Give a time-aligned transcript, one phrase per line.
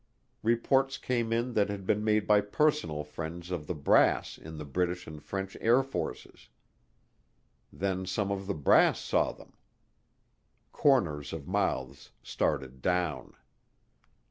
[0.41, 4.65] Reports came in that had been made by personal friends of the brass in the
[4.65, 6.49] British and French Air Forces.
[7.71, 9.53] Then some of the brass saw them.
[10.71, 13.35] Corners of mouths started down.